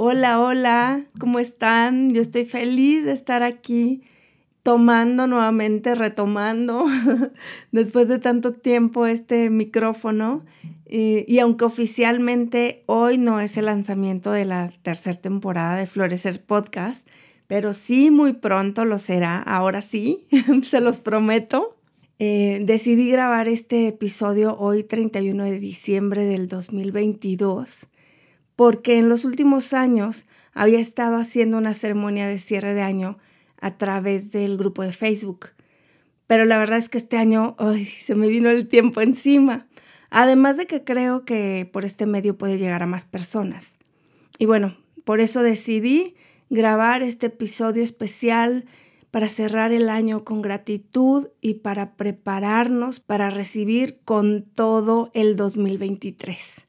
[0.00, 2.10] Hola, hola, ¿cómo están?
[2.10, 4.02] Yo estoy feliz de estar aquí
[4.62, 6.86] tomando nuevamente, retomando
[7.72, 10.44] después de tanto tiempo este micrófono.
[10.88, 17.04] Y, aunque oficialmente hoy no es el lanzamiento de la tercera temporada de Florecer Podcast,
[17.48, 20.28] pero sí muy pronto lo será, ahora sí,
[20.62, 21.76] se los prometo.
[22.20, 27.88] Eh, decidí grabar este episodio hoy 31 de diciembre del 2022
[28.58, 33.16] porque en los últimos años había estado haciendo una ceremonia de cierre de año
[33.60, 35.50] a través del grupo de Facebook.
[36.26, 37.54] Pero la verdad es que este año
[38.00, 39.68] se me vino el tiempo encima.
[40.10, 43.76] Además de que creo que por este medio puede llegar a más personas.
[44.38, 46.16] Y bueno, por eso decidí
[46.50, 48.64] grabar este episodio especial
[49.12, 56.67] para cerrar el año con gratitud y para prepararnos para recibir con todo el 2023.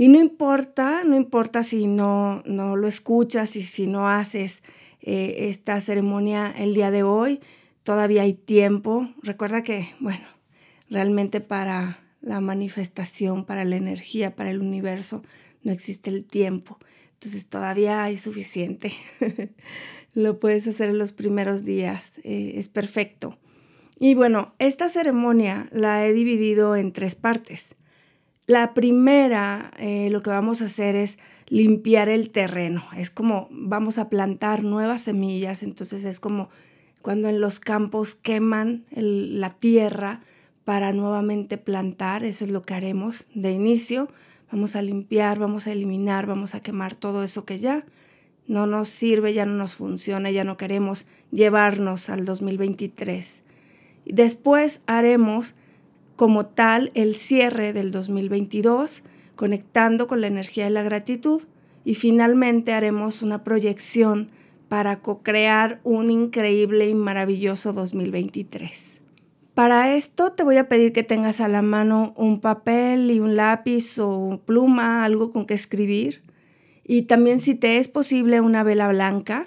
[0.00, 4.62] Y no importa, no importa si no, no lo escuchas y si no haces
[5.02, 7.40] eh, esta ceremonia el día de hoy,
[7.82, 9.10] todavía hay tiempo.
[9.22, 10.24] Recuerda que, bueno,
[10.88, 15.22] realmente para la manifestación, para la energía, para el universo,
[15.64, 16.78] no existe el tiempo.
[17.12, 18.94] Entonces todavía hay suficiente.
[20.14, 22.20] lo puedes hacer en los primeros días.
[22.24, 23.38] Eh, es perfecto.
[23.98, 27.76] Y bueno, esta ceremonia la he dividido en tres partes.
[28.50, 32.82] La primera, eh, lo que vamos a hacer es limpiar el terreno.
[32.96, 36.50] Es como vamos a plantar nuevas semillas, entonces es como
[37.00, 40.22] cuando en los campos queman la tierra
[40.64, 44.08] para nuevamente plantar, eso es lo que haremos de inicio.
[44.50, 47.86] Vamos a limpiar, vamos a eliminar, vamos a quemar todo eso que ya
[48.48, 53.44] no nos sirve, ya no nos funciona, ya no queremos llevarnos al 2023.
[54.06, 55.54] Después haremos
[56.20, 59.04] como tal el cierre del 2022,
[59.36, 61.44] conectando con la energía de la gratitud
[61.82, 64.30] y finalmente haremos una proyección
[64.68, 69.00] para co-crear un increíble y maravilloso 2023.
[69.54, 73.34] Para esto te voy a pedir que tengas a la mano un papel y un
[73.34, 76.20] lápiz o pluma, algo con que escribir.
[76.84, 79.46] Y también si te es posible una vela blanca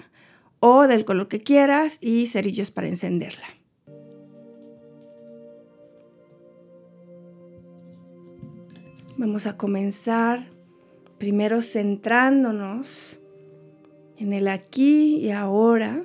[0.58, 3.63] o del color que quieras y cerillos para encenderla.
[9.26, 10.50] Vamos a comenzar
[11.16, 13.22] primero centrándonos
[14.18, 16.04] en el aquí y ahora,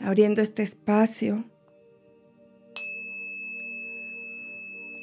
[0.00, 1.44] abriendo este espacio.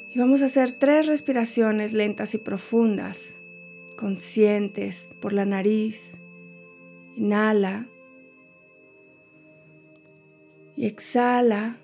[0.09, 3.35] Y vamos a hacer tres respiraciones lentas y profundas,
[3.95, 6.17] conscientes por la nariz.
[7.17, 7.87] Inhala
[10.75, 11.77] y exhala,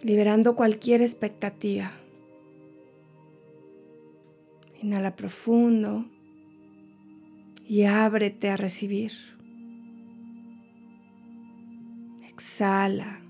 [0.00, 1.90] liberando cualquier expectativa.
[4.84, 6.04] Inhala profundo
[7.66, 9.12] y ábrete a recibir.
[12.28, 13.22] Exhala.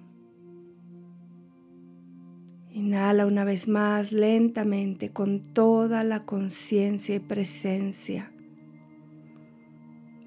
[2.72, 8.32] Inhala una vez más lentamente con toda la conciencia y presencia.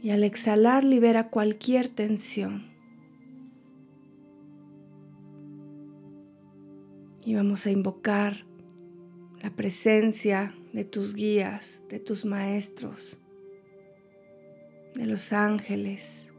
[0.01, 2.71] Y al exhalar libera cualquier tensión.
[7.25, 8.45] Y vamos a invocar
[9.41, 13.17] la presencia de tus guías, de tus maestros,
[14.93, 16.31] de los ángeles,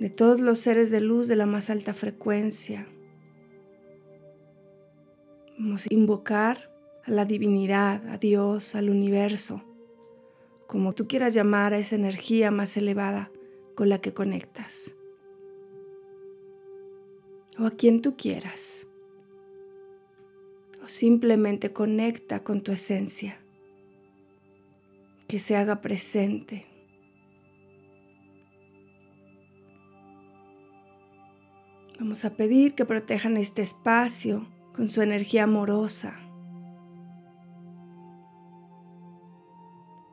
[0.00, 2.88] de todos los seres de luz de la más alta frecuencia.
[5.58, 6.74] Vamos a invocar
[7.04, 9.62] a la divinidad, a Dios, al universo,
[10.66, 13.30] como tú quieras llamar a esa energía más elevada
[13.74, 14.96] con la que conectas,
[17.58, 18.88] o a quien tú quieras
[20.88, 23.38] simplemente conecta con tu esencia,
[25.28, 26.66] que se haga presente.
[31.98, 36.18] Vamos a pedir que protejan este espacio con su energía amorosa.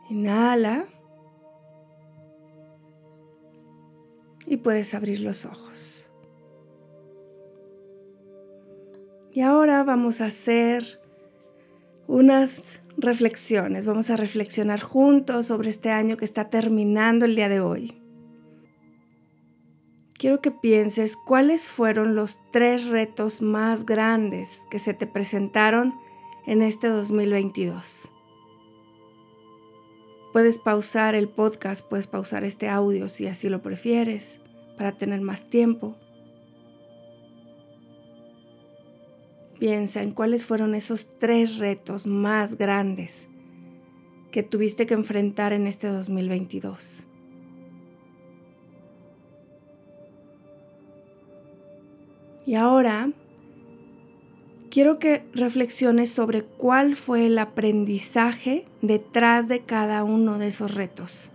[0.09, 0.87] Inhala
[4.45, 5.90] y puedes abrir los ojos.
[9.33, 10.99] Y ahora vamos a hacer
[12.07, 13.85] unas reflexiones.
[13.85, 17.97] Vamos a reflexionar juntos sobre este año que está terminando el día de hoy.
[20.17, 25.95] Quiero que pienses cuáles fueron los tres retos más grandes que se te presentaron
[26.45, 28.11] en este 2022.
[30.33, 34.41] Puedes pausar el podcast, puedes pausar este audio si así lo prefieres,
[34.77, 35.97] para tener más tiempo.
[39.61, 43.29] Piensa en cuáles fueron esos tres retos más grandes
[44.31, 47.05] que tuviste que enfrentar en este 2022.
[52.47, 53.11] Y ahora
[54.71, 61.33] quiero que reflexiones sobre cuál fue el aprendizaje detrás de cada uno de esos retos.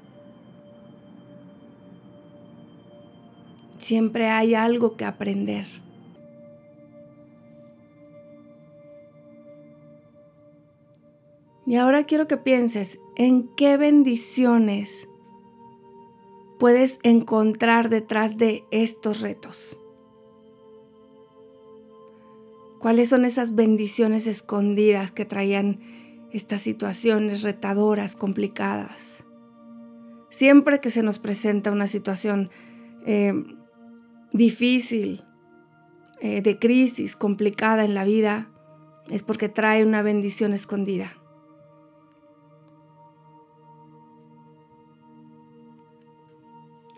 [3.78, 5.85] Siempre hay algo que aprender.
[11.66, 15.08] Y ahora quiero que pienses en qué bendiciones
[16.60, 19.82] puedes encontrar detrás de estos retos.
[22.78, 25.80] ¿Cuáles son esas bendiciones escondidas que traían
[26.30, 29.24] estas situaciones retadoras, complicadas?
[30.30, 32.50] Siempre que se nos presenta una situación
[33.06, 33.32] eh,
[34.32, 35.24] difícil,
[36.20, 38.52] eh, de crisis, complicada en la vida,
[39.10, 41.12] es porque trae una bendición escondida.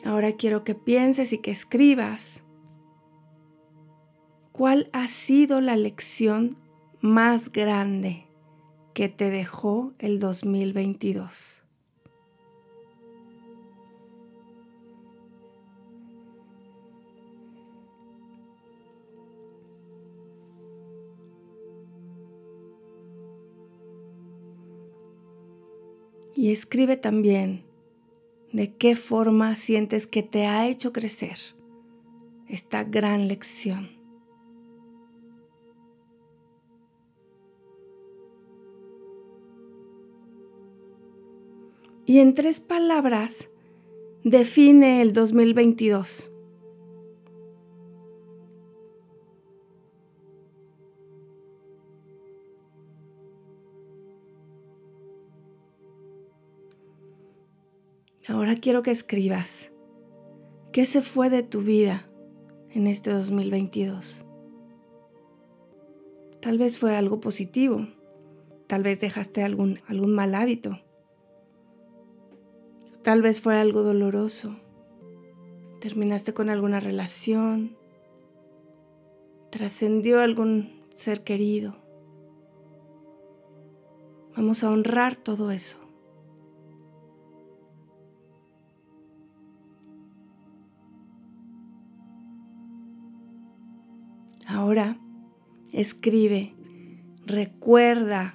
[0.04, 2.42] Ahora quiero que pienses y que escribas
[4.52, 6.56] cuál ha sido la lección
[7.00, 8.26] más grande
[8.94, 11.62] que te dejó el 2022.
[26.34, 27.67] Y escribe también
[28.52, 31.38] de qué forma sientes que te ha hecho crecer
[32.48, 33.90] esta gran lección.
[42.06, 43.50] Y en tres palabras
[44.24, 46.32] define el 2022.
[58.28, 59.72] Ahora quiero que escribas
[60.70, 62.10] qué se fue de tu vida
[62.68, 64.26] en este 2022.
[66.42, 67.88] Tal vez fue algo positivo,
[68.66, 70.78] tal vez dejaste algún, algún mal hábito,
[73.02, 74.56] tal vez fue algo doloroso,
[75.80, 77.78] terminaste con alguna relación,
[79.48, 81.76] trascendió algún ser querido.
[84.36, 85.87] Vamos a honrar todo eso.
[94.68, 94.98] Ahora
[95.72, 96.52] escribe,
[97.24, 98.34] recuerda,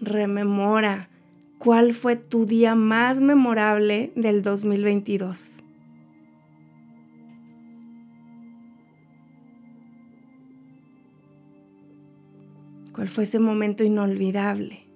[0.00, 1.10] rememora
[1.58, 5.58] cuál fue tu día más memorable del 2022.
[12.94, 14.91] ¿Cuál fue ese momento inolvidable?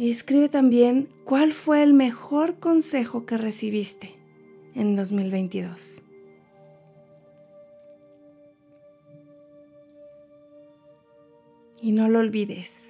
[0.00, 4.14] Y escribe también cuál fue el mejor consejo que recibiste
[4.74, 6.00] en 2022.
[11.82, 12.82] Y no lo olvides.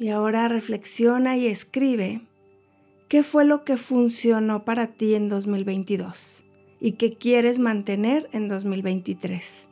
[0.00, 2.22] Y ahora reflexiona y escribe
[3.10, 6.44] ¿Qué fue lo que funcionó para ti en 2022
[6.78, 9.68] y qué quieres mantener en 2023?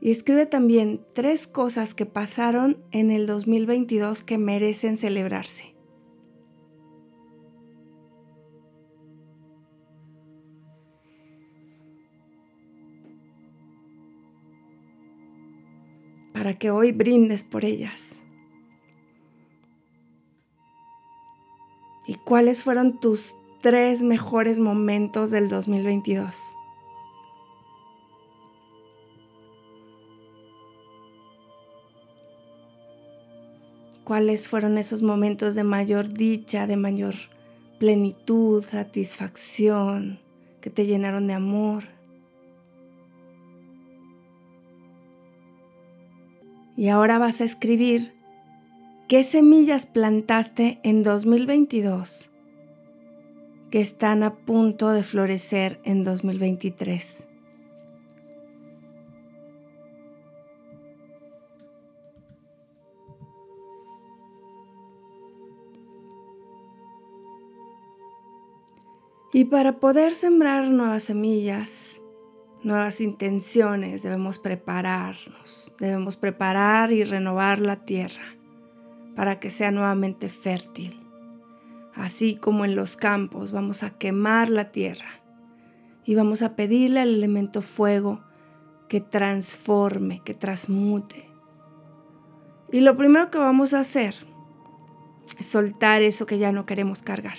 [0.00, 5.71] Y escribe también tres cosas que pasaron en el 2022 que merecen celebrarse.
[16.32, 18.22] Para que hoy brindes por ellas.
[22.06, 26.56] ¿Y cuáles fueron tus tres mejores momentos del 2022?
[34.04, 37.14] ¿Cuáles fueron esos momentos de mayor dicha, de mayor
[37.78, 40.18] plenitud, satisfacción,
[40.60, 41.84] que te llenaron de amor?
[46.76, 48.14] Y ahora vas a escribir
[49.08, 52.30] qué semillas plantaste en 2022
[53.72, 57.26] que están a punto de florecer en 2023.
[69.32, 72.01] Y para poder sembrar nuevas semillas,
[72.64, 78.22] nuevas intenciones, debemos prepararnos, debemos preparar y renovar la tierra
[79.16, 80.98] para que sea nuevamente fértil.
[81.94, 85.22] Así como en los campos vamos a quemar la tierra
[86.04, 88.22] y vamos a pedirle al elemento fuego
[88.88, 91.28] que transforme, que transmute.
[92.70, 94.14] Y lo primero que vamos a hacer
[95.38, 97.36] es soltar eso que ya no queremos cargar.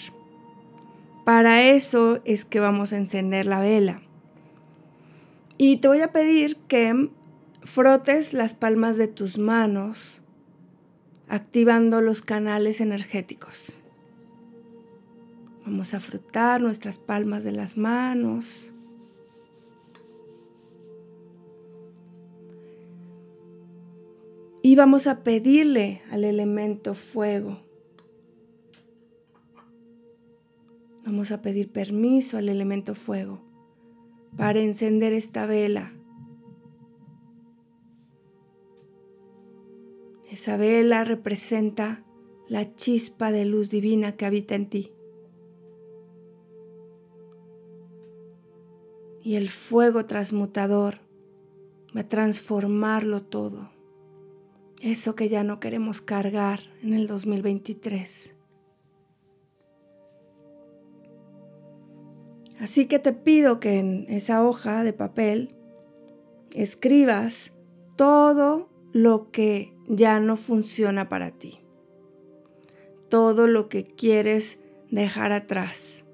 [1.26, 4.02] Para eso es que vamos a encender la vela.
[5.58, 7.10] Y te voy a pedir que
[7.62, 10.22] frotes las palmas de tus manos
[11.28, 13.82] activando los canales energéticos.
[15.66, 18.74] Vamos a frotar nuestras palmas de las manos.
[24.62, 27.60] Y vamos a pedirle al elemento fuego.
[31.06, 33.53] Vamos a pedir permiso al elemento fuego
[34.38, 35.94] para encender esta vela.
[40.30, 42.04] Esa vela representa
[42.48, 44.94] la chispa de luz divina que habita en ti.
[49.24, 51.00] y el fuego transmutador
[51.96, 53.72] va a transformarlo todo.
[54.82, 58.36] Eso que ya no queremos cargar en el 2023.
[62.64, 65.54] Así que te pido que en esa hoja de papel
[66.54, 67.52] escribas
[67.98, 71.60] todo lo que ya no funciona para ti.
[73.10, 76.06] Todo lo que quieres dejar atrás.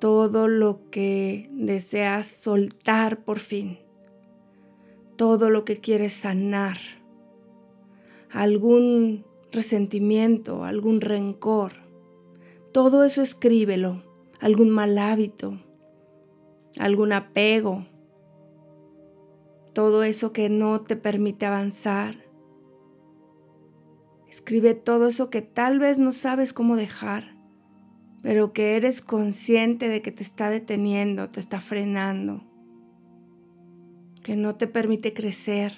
[0.00, 3.78] Todo lo que deseas soltar por fin,
[5.16, 6.76] todo lo que quieres sanar,
[8.28, 11.72] algún resentimiento, algún rencor,
[12.70, 14.02] todo eso escríbelo,
[14.44, 15.58] algún mal hábito,
[16.78, 17.86] algún apego,
[19.72, 22.14] todo eso que no te permite avanzar.
[24.28, 27.34] Escribe todo eso que tal vez no sabes cómo dejar
[28.24, 32.42] pero que eres consciente de que te está deteniendo, te está frenando,
[34.22, 35.76] que no te permite crecer,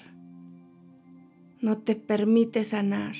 [1.59, 3.17] no te permite sanar,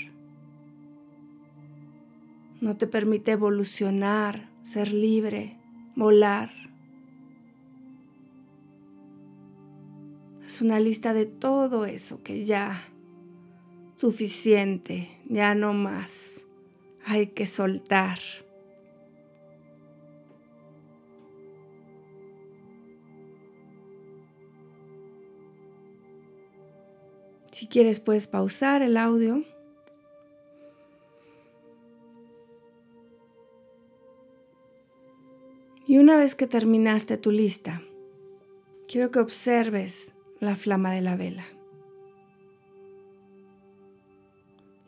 [2.62, 5.57] no te permite evolucionar, ser libre,
[5.95, 6.51] volar.
[10.45, 12.83] Es una lista de todo eso que ya
[13.95, 16.45] suficiente, ya no más,
[17.05, 18.19] hay que soltar.
[27.53, 29.43] Si quieres puedes pausar el audio.
[35.88, 37.82] Y una vez que terminaste tu lista,
[38.88, 41.46] quiero que observes la flama de la vela.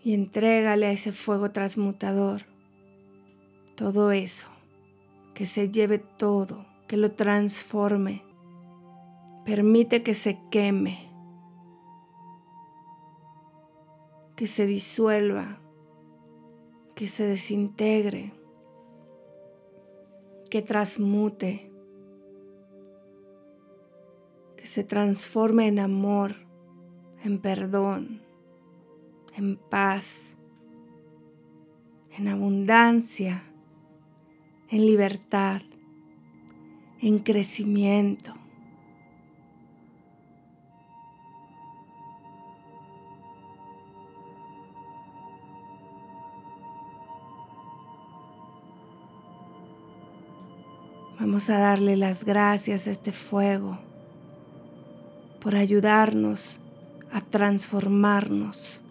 [0.04, 2.44] Y entrégale a ese fuego transmutador
[3.76, 4.48] todo eso,
[5.34, 8.24] que se lleve todo, que lo transforme.
[9.46, 11.10] Permite que se queme
[14.40, 15.60] que se disuelva,
[16.96, 18.32] que se desintegre,
[20.50, 21.72] que transmute,
[24.58, 26.36] que se transforme en amor,
[27.24, 28.22] en perdón,
[29.36, 30.38] en paz,
[32.18, 33.44] en abundancia,
[34.70, 35.62] en libertad,
[37.02, 38.39] en crecimiento.
[51.20, 53.78] Vamos a darle las gracias a este fuego
[55.42, 56.62] por ayudarnos
[57.12, 58.82] a transformarnos.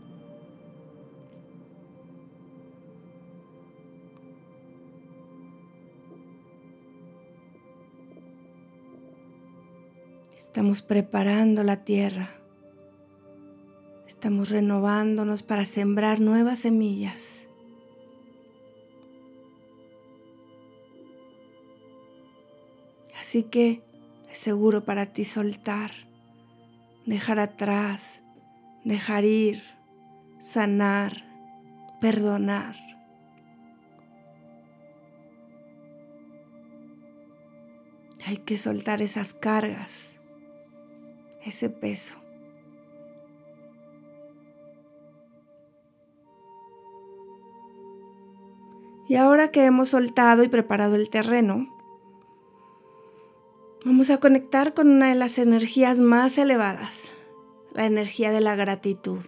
[10.37, 12.29] Estamos preparando la tierra.
[14.07, 17.48] Estamos renovándonos para sembrar nuevas semillas.
[23.29, 23.83] Así que
[24.31, 25.91] es seguro para ti soltar,
[27.05, 28.23] dejar atrás,
[28.85, 29.63] dejar ir,
[30.39, 31.13] sanar,
[32.01, 32.75] perdonar.
[38.27, 40.23] Hay que soltar esas cargas,
[41.45, 42.17] ese peso.
[49.07, 51.78] Y ahora que hemos soltado y preparado el terreno,
[53.85, 57.13] Vamos a conectar con una de las energías más elevadas,
[57.73, 59.21] la energía de la gratitud.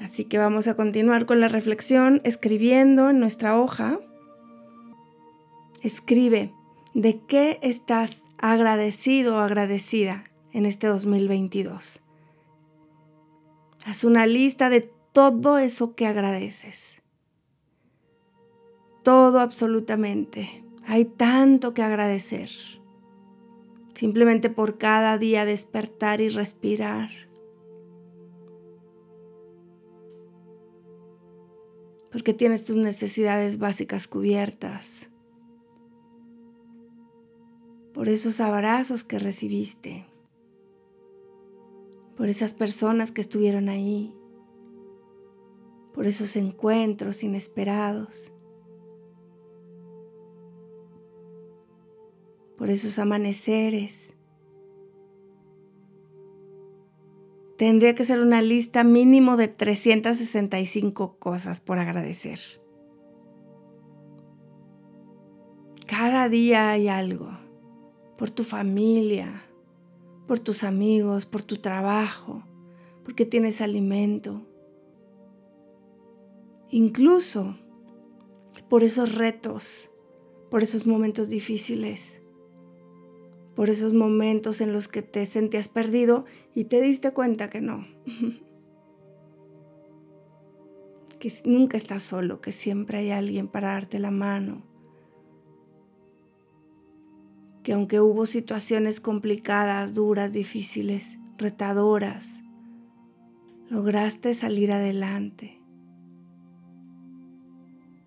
[0.00, 3.98] Así que vamos a continuar con la reflexión escribiendo en nuestra hoja.
[5.82, 6.54] Escribe
[6.94, 12.00] de qué estás agradecido o agradecida en este 2022.
[13.84, 17.02] Haz una lista de todo eso que agradeces.
[19.02, 20.61] Todo absolutamente.
[20.84, 22.50] Hay tanto que agradecer.
[23.94, 27.10] Simplemente por cada día despertar y respirar.
[32.10, 35.08] Porque tienes tus necesidades básicas cubiertas.
[37.94, 40.06] Por esos abrazos que recibiste.
[42.16, 44.14] Por esas personas que estuvieron ahí.
[45.94, 48.32] Por esos encuentros inesperados
[52.62, 54.14] por esos amaneceres.
[57.58, 62.38] Tendría que ser una lista mínimo de 365 cosas por agradecer.
[65.88, 67.30] Cada día hay algo,
[68.16, 69.42] por tu familia,
[70.28, 72.44] por tus amigos, por tu trabajo,
[73.02, 74.46] porque tienes alimento.
[76.70, 77.56] Incluso
[78.68, 79.90] por esos retos,
[80.48, 82.21] por esos momentos difíciles
[83.54, 87.86] por esos momentos en los que te sentías perdido y te diste cuenta que no.
[91.18, 94.64] que nunca estás solo, que siempre hay alguien para darte la mano.
[97.62, 102.42] Que aunque hubo situaciones complicadas, duras, difíciles, retadoras,
[103.68, 105.60] lograste salir adelante.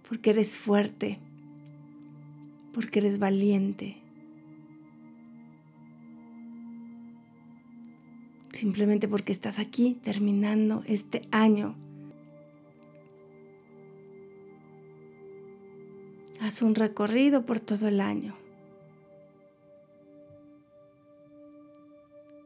[0.10, 1.20] Porque eres fuerte,
[2.74, 4.05] porque eres valiente
[8.56, 11.76] simplemente porque estás aquí terminando este año.
[16.42, 18.36] Haz un recorrido por todo el año.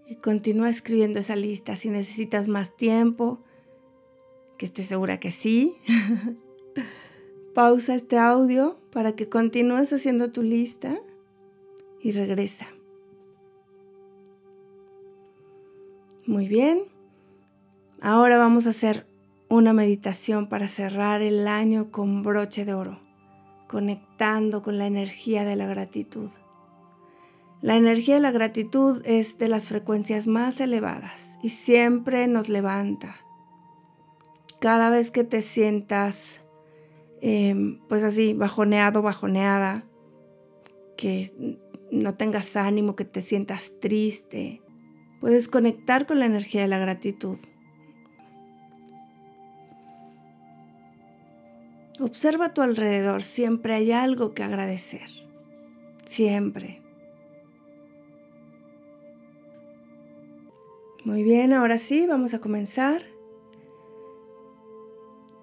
[0.07, 1.75] Y continúa escribiendo esa lista.
[1.75, 3.43] Si necesitas más tiempo,
[4.57, 5.75] que estoy segura que sí,
[7.53, 10.99] pausa este audio para que continúes haciendo tu lista
[12.01, 12.67] y regresa.
[16.29, 16.83] Muy bien.
[18.01, 19.07] Ahora vamos a hacer
[19.49, 22.99] una meditación para cerrar el año con broche de oro,
[23.67, 26.29] conectando con la energía de la gratitud.
[27.63, 33.15] La energía de la gratitud es de las frecuencias más elevadas y siempre nos levanta.
[34.59, 36.41] Cada vez que te sientas,
[37.21, 39.83] em, pues así, bajoneado, bajoneada,
[40.95, 41.33] que
[41.91, 44.61] no tengas ánimo, que te sientas triste,
[45.19, 47.37] Puedes conectar con la energía de la gratitud.
[51.99, 55.09] Observa a tu alrededor, siempre hay algo que agradecer.
[56.05, 56.81] Siempre.
[61.03, 63.03] Muy bien, ahora sí, vamos a comenzar.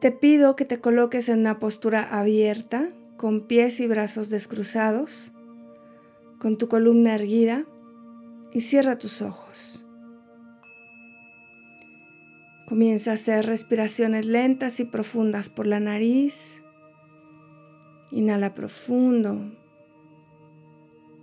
[0.01, 5.33] Te pido que te coloques en una postura abierta, con pies y brazos descruzados,
[6.39, 7.67] con tu columna erguida
[8.53, 9.87] y cierra tus ojos.
[12.67, 16.63] Comienza a hacer respiraciones lentas y profundas por la nariz.
[18.11, 19.53] Inhala profundo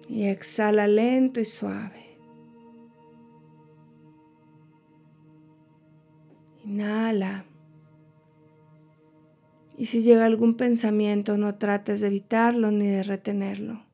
[0.07, 2.17] y exhala lento y suave.
[6.63, 7.45] Inhala.
[9.77, 13.92] Y si llega algún pensamiento, no trates de evitarlo ni de retenerlo.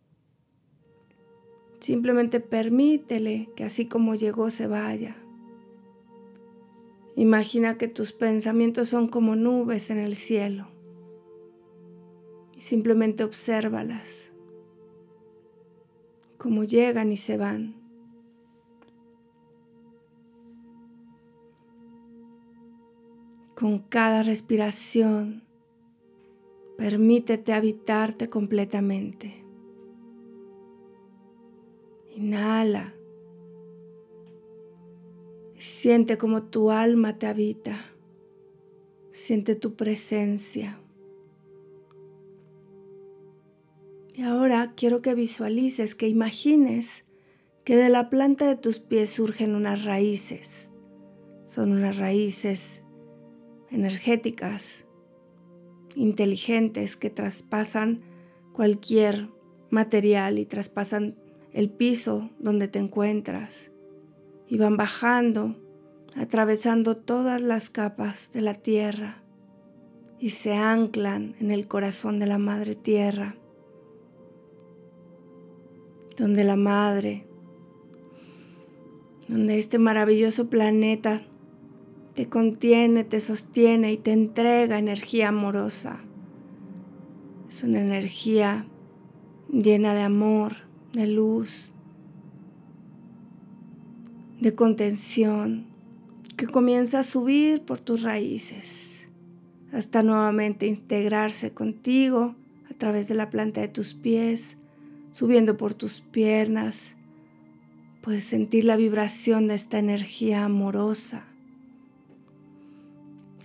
[1.79, 5.15] Simplemente permítele que así como llegó se vaya.
[7.15, 10.67] Imagina que tus pensamientos son como nubes en el cielo
[12.55, 14.33] y simplemente obsérvalas,
[16.37, 17.75] como llegan y se van.
[23.55, 25.43] Con cada respiración,
[26.77, 29.48] permítete habitarte completamente.
[32.19, 32.93] Inhala.
[35.55, 37.79] Siente como tu alma te habita.
[39.13, 40.81] Siente tu presencia.
[44.13, 47.05] Y ahora quiero que visualices, que imagines
[47.63, 50.71] que de la planta de tus pies surgen unas raíces.
[51.45, 52.83] Son unas raíces
[53.71, 54.87] energéticas,
[55.95, 58.01] inteligentes, que traspasan
[58.51, 59.29] cualquier
[59.69, 61.15] material y traspasan
[61.53, 63.71] el piso donde te encuentras.
[64.47, 65.55] Y van bajando,
[66.15, 69.23] atravesando todas las capas de la tierra.
[70.19, 73.35] Y se anclan en el corazón de la Madre Tierra,
[76.17, 77.25] donde la Madre,
[79.29, 81.21] donde este maravilloso planeta
[82.15, 86.03] te contiene, te sostiene y te entrega energía amorosa.
[87.47, 88.65] Es una energía
[89.49, 91.73] llena de amor, de luz,
[94.41, 95.67] de contención,
[96.37, 99.09] que comienza a subir por tus raíces
[99.71, 102.35] hasta nuevamente integrarse contigo
[102.71, 104.57] a través de la planta de tus pies,
[105.11, 106.95] subiendo por tus piernas.
[108.01, 111.25] Puedes sentir la vibración de esta energía amorosa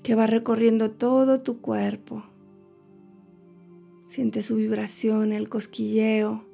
[0.02, 2.24] que va recorriendo todo tu cuerpo.
[4.06, 6.46] Siente su vibración, el cosquilleo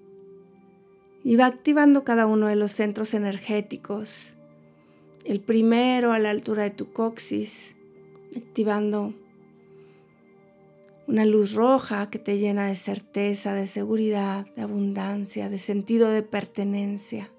[1.23, 4.35] y va activando cada uno de los centros energéticos.
[5.25, 7.77] El primero a la altura de tu coxis,
[8.37, 9.15] activando
[11.07, 16.23] una luz roja que te llena de certeza, de seguridad, de abundancia, de sentido de
[16.23, 17.33] pertenencia.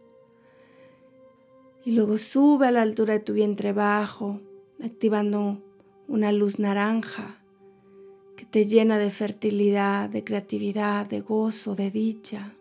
[1.86, 4.42] Y luego sube a la altura de tu vientre bajo,
[4.84, 5.64] activando
[6.08, 7.42] una luz naranja
[8.36, 12.54] que te llena de fertilidad, de creatividad, de gozo, de dicha.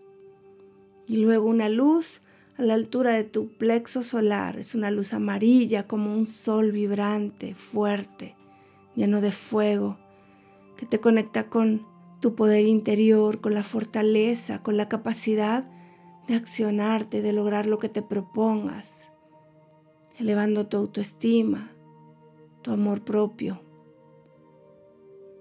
[1.10, 2.22] Y luego una luz
[2.56, 7.56] a la altura de tu plexo solar, es una luz amarilla como un sol vibrante,
[7.56, 8.36] fuerte,
[8.94, 9.98] lleno de fuego,
[10.76, 11.84] que te conecta con
[12.20, 15.68] tu poder interior, con la fortaleza, con la capacidad
[16.28, 19.10] de accionarte, de lograr lo que te propongas,
[20.16, 21.72] elevando tu autoestima,
[22.62, 23.64] tu amor propio.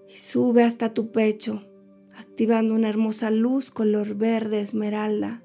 [0.08, 1.62] Y sube hasta tu pecho,
[2.16, 5.44] activando una hermosa luz color verde esmeralda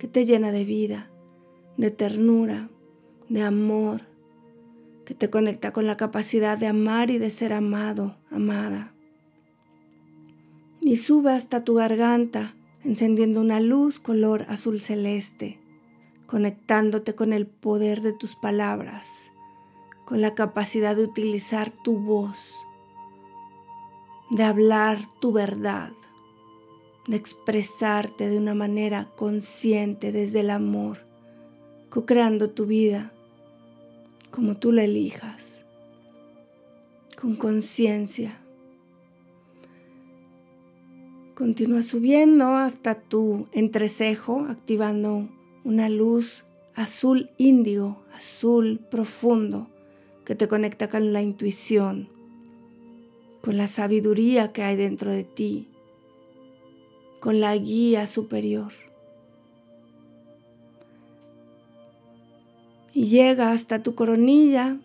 [0.00, 1.08] que te llena de vida,
[1.76, 2.70] de ternura,
[3.28, 4.08] de amor,
[5.04, 8.92] que te conecta con la capacidad de amar y de ser amado, amada.
[10.80, 15.60] Y sube hasta tu garganta, encendiendo una luz color azul celeste,
[16.26, 19.30] conectándote con el poder de tus palabras
[20.10, 22.66] con la capacidad de utilizar tu voz,
[24.28, 25.92] de hablar tu verdad,
[27.06, 30.98] de expresarte de una manera consciente desde el amor,
[31.88, 33.12] co-creando tu vida
[34.30, 35.64] como tú la elijas,
[37.20, 38.40] con conciencia.
[41.34, 45.28] Continúa subiendo hasta tu entrecejo, activando
[45.64, 49.68] una luz azul índigo, azul profundo,
[50.24, 52.08] que te conecta con la intuición,
[53.40, 55.69] con la sabiduría que hay dentro de ti,
[57.20, 58.72] con la guía superior.
[62.92, 64.78] Y llega hasta tu coronilla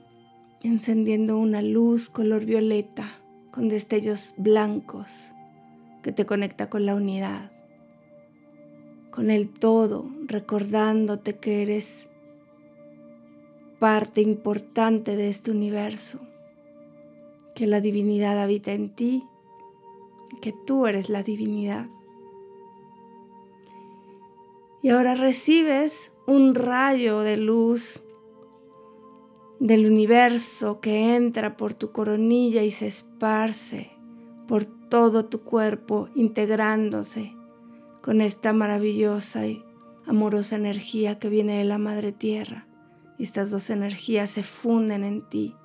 [0.61, 3.21] encendiendo una luz color violeta
[3.51, 5.31] con destellos blancos
[6.03, 7.51] que te conecta con la unidad,
[9.09, 12.09] con el todo, recordándote que eres
[13.79, 16.19] parte importante de este universo,
[17.55, 19.23] que la divinidad habita en ti,
[20.41, 21.87] que tú eres la divinidad.
[24.85, 28.03] Y ahora recibes un rayo de luz
[29.59, 33.97] del universo que entra por tu coronilla y se esparce
[34.47, 37.35] por todo tu cuerpo, integrándose
[38.03, 39.65] con esta maravillosa y
[40.05, 42.67] amorosa energía que viene de la Madre Tierra.
[43.17, 45.55] Estas dos energías se funden en ti,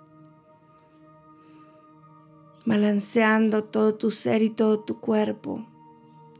[2.65, 5.70] balanceando todo tu ser y todo tu cuerpo,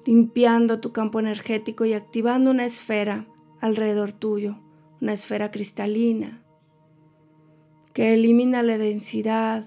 [0.07, 3.27] limpiando tu campo energético y activando una esfera
[3.61, 4.59] alrededor tuyo,
[5.01, 6.43] una esfera cristalina
[7.93, 9.65] que elimina la densidad,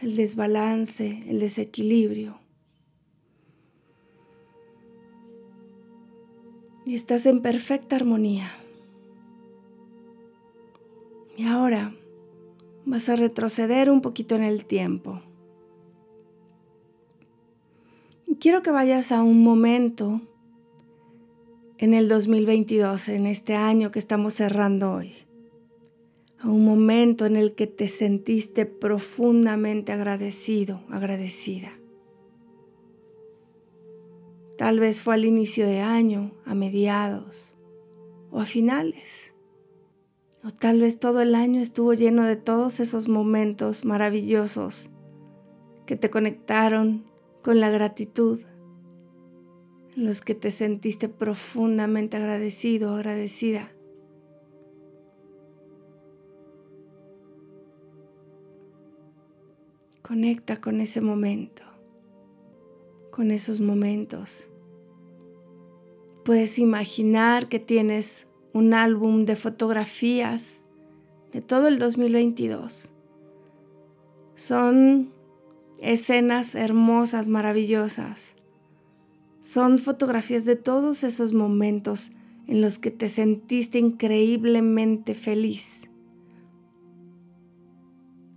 [0.00, 2.38] el desbalance, el desequilibrio.
[6.86, 8.50] Y estás en perfecta armonía.
[11.36, 11.94] Y ahora
[12.84, 15.22] vas a retroceder un poquito en el tiempo.
[18.44, 20.20] Quiero que vayas a un momento
[21.78, 25.14] en el 2022, en este año que estamos cerrando hoy.
[26.40, 31.72] A un momento en el que te sentiste profundamente agradecido, agradecida.
[34.58, 37.56] Tal vez fue al inicio de año, a mediados
[38.30, 39.32] o a finales.
[40.44, 44.90] O tal vez todo el año estuvo lleno de todos esos momentos maravillosos
[45.86, 47.13] que te conectaron
[47.44, 48.40] con la gratitud,
[49.94, 53.70] en los que te sentiste profundamente agradecido agradecida.
[60.00, 61.62] Conecta con ese momento,
[63.10, 64.48] con esos momentos.
[66.24, 70.66] Puedes imaginar que tienes un álbum de fotografías
[71.30, 72.92] de todo el 2022.
[74.34, 75.13] Son
[75.80, 78.36] escenas hermosas, maravillosas.
[79.40, 82.10] Son fotografías de todos esos momentos
[82.46, 85.88] en los que te sentiste increíblemente feliz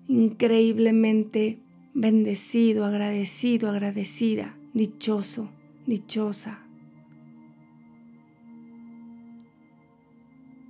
[0.07, 1.59] increíblemente
[1.93, 5.51] bendecido, agradecido, agradecida, dichoso,
[5.85, 6.63] dichosa.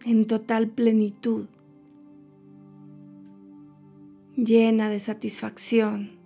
[0.06, 1.48] En total plenitud,
[4.36, 6.17] llena de satisfacción.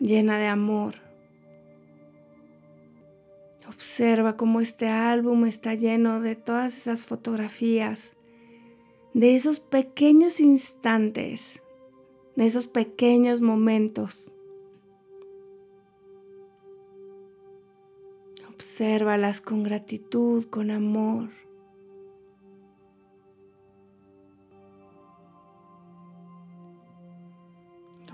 [0.00, 0.96] Llena de amor.
[3.68, 8.12] Observa cómo este álbum está lleno de todas esas fotografías
[9.14, 11.60] de esos pequeños instantes,
[12.36, 14.30] de esos pequeños momentos.
[18.48, 21.30] Obsérvalas con gratitud, con amor.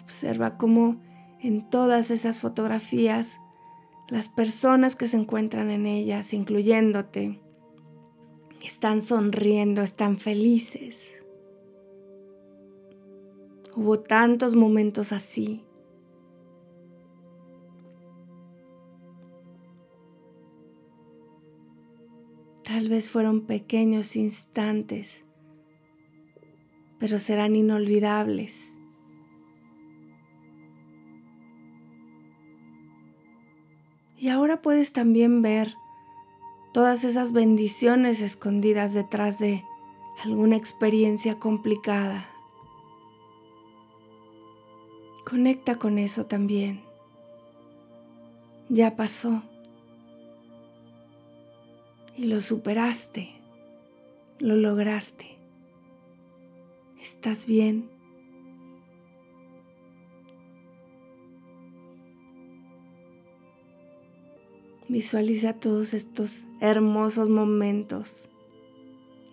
[0.03, 1.04] Observa cómo
[1.45, 3.39] en todas esas fotografías
[4.09, 7.39] las personas que se encuentran en ellas, incluyéndote,
[8.63, 11.23] están sonriendo, están felices.
[13.77, 15.63] Hubo tantos momentos así.
[22.63, 25.27] Tal vez fueron pequeños instantes,
[26.99, 28.74] pero serán inolvidables.
[34.25, 35.77] Y ahora puedes también ver
[36.73, 39.67] todas esas bendiciones escondidas detrás de
[40.25, 42.27] alguna experiencia complicada.
[45.27, 46.81] Conecta con eso también.
[48.71, 49.43] Ya pasó.
[52.17, 53.29] Y lo superaste.
[54.39, 55.37] Lo lograste.
[56.99, 57.94] Estás bien.
[64.88, 68.29] Visualiza todos estos hermosos momentos,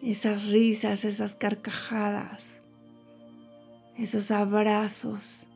[0.02, 2.62] esas risas, esas carcajadas,
[3.98, 5.48] esos abrazos,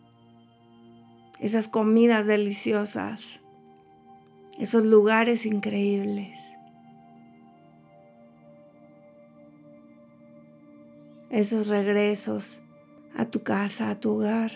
[1.39, 3.39] esas comidas deliciosas,
[4.59, 6.39] esos lugares increíbles.
[11.29, 12.61] Esos regresos
[13.15, 14.51] a tu casa, a tu hogar.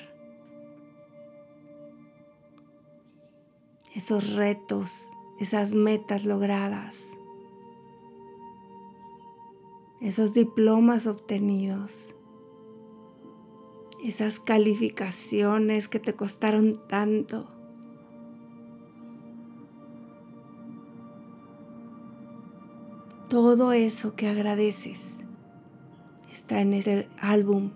[3.96, 7.18] Esos retos esas metas logradas,
[10.02, 12.14] esos diplomas obtenidos,
[14.04, 17.48] esas calificaciones que te costaron tanto.
[23.30, 25.24] Todo eso que agradeces
[26.32, 27.72] está en ese álbum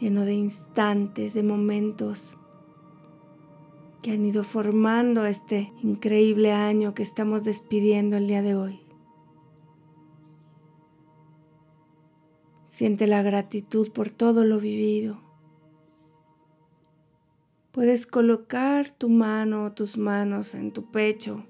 [0.00, 2.36] lleno de instantes, de momentos
[4.06, 8.80] que han ido formando este increíble año que estamos despidiendo el día de hoy.
[12.68, 15.20] Siente la gratitud por todo lo vivido.
[17.72, 21.44] Puedes colocar tu mano o tus manos en tu pecho.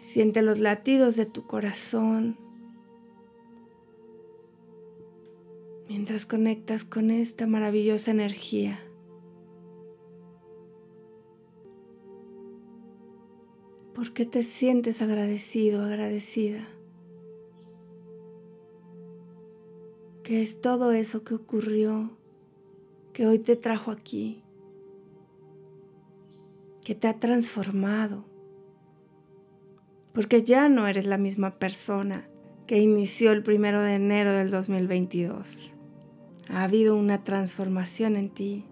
[0.00, 2.36] Siente los latidos de tu corazón
[5.88, 8.87] mientras conectas con esta maravillosa energía.
[13.98, 16.68] ¿Por qué te sientes agradecido, agradecida?
[20.22, 22.16] ¿Qué es todo eso que ocurrió,
[23.12, 24.44] que hoy te trajo aquí,
[26.84, 28.24] que te ha transformado?
[30.12, 32.30] Porque ya no eres la misma persona
[32.68, 35.74] que inició el primero de enero del 2022.
[36.48, 38.64] Ha habido una transformación en ti,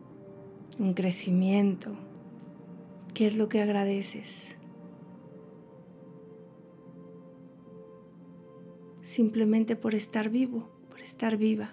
[0.79, 1.97] un crecimiento.
[3.13, 4.57] ¿Qué es lo que agradeces?
[9.07, 11.71] Simplemente por estar vivo, por estar viva.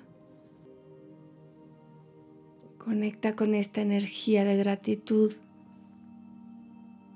[2.77, 5.33] Conecta con esta energía de gratitud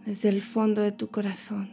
[0.05, 1.69] desde el fondo de tu corazón.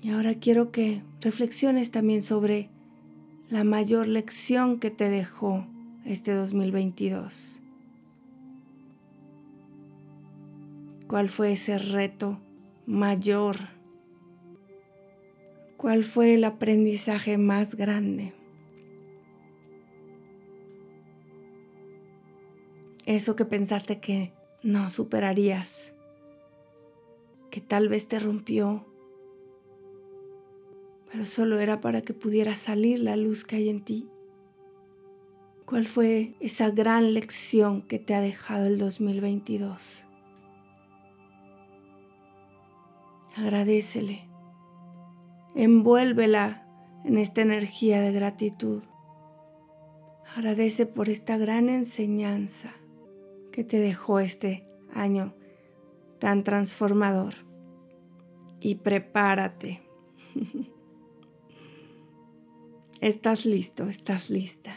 [0.00, 2.70] Y ahora quiero que reflexiones también sobre
[3.50, 5.66] la mayor lección que te dejó
[6.04, 7.63] este 2022?
[11.14, 12.40] ¿Cuál fue ese reto
[12.86, 13.54] mayor?
[15.76, 18.32] ¿Cuál fue el aprendizaje más grande?
[23.06, 24.32] Eso que pensaste que
[24.64, 25.94] no superarías,
[27.48, 28.84] que tal vez te rompió,
[31.12, 34.08] pero solo era para que pudiera salir la luz que hay en ti.
[35.64, 40.06] ¿Cuál fue esa gran lección que te ha dejado el 2022?
[43.36, 44.28] Agradecele.
[45.56, 46.66] Envuélvela
[47.04, 48.82] en esta energía de gratitud.
[50.36, 52.72] Agradece por esta gran enseñanza
[53.50, 55.34] que te dejó este año
[56.18, 57.34] tan transformador.
[58.60, 59.82] Y prepárate.
[63.00, 64.74] Estás listo, estás lista.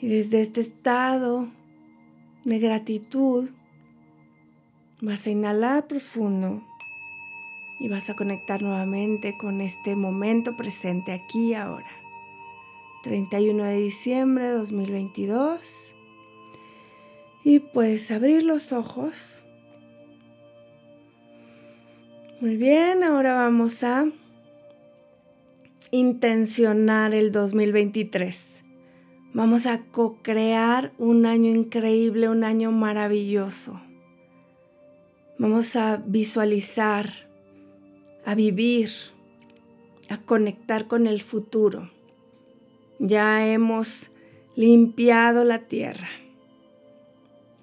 [0.00, 1.48] Y desde este estado
[2.44, 3.50] de gratitud
[5.02, 6.62] vas a inhalar profundo
[7.80, 11.90] y vas a conectar nuevamente con este momento presente aquí y ahora.
[13.02, 15.96] 31 de diciembre de 2022.
[17.42, 19.42] Y puedes abrir los ojos.
[22.40, 24.06] Muy bien, ahora vamos a
[25.90, 28.46] intencionar el 2023.
[29.34, 33.80] Vamos a co-crear un año increíble, un año maravilloso.
[35.38, 37.10] Vamos a visualizar,
[38.24, 38.90] a vivir,
[40.08, 41.90] a conectar con el futuro.
[42.98, 44.10] Ya hemos
[44.54, 46.08] limpiado la tierra.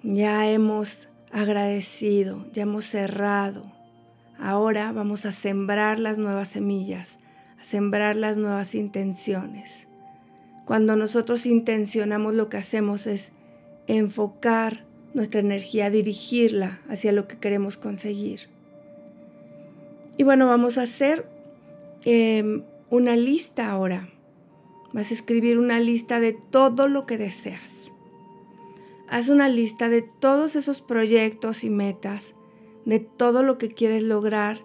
[0.02, 3.70] Ya hemos agradecido, ya hemos cerrado.
[4.38, 7.20] Ahora vamos a sembrar las nuevas semillas,
[7.60, 9.86] a sembrar las nuevas intenciones.
[10.64, 13.32] Cuando nosotros intencionamos lo que hacemos es
[13.86, 18.48] enfocar nuestra energía, dirigirla hacia lo que queremos conseguir.
[20.16, 21.26] Y bueno, vamos a hacer
[22.04, 24.08] em, una lista ahora
[24.92, 27.92] Vas a escribir una lista de todo lo que deseas.
[29.08, 32.34] Haz una lista de todos esos proyectos y metas,
[32.84, 34.60] de todo lo que quieres lograr